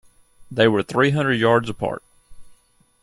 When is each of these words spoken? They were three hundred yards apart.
They 0.49 0.67
were 0.67 0.81
three 0.81 1.11
hundred 1.11 1.33
yards 1.33 1.69
apart. 1.69 2.01